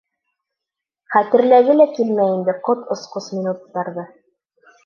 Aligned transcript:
Хәтерләге 1.15 1.77
лә 1.77 1.87
килмәй 1.99 2.33
инде, 2.39 2.57
ҡот 2.69 2.91
осҡос 2.97 3.31
минуттарҙы. 3.39 4.09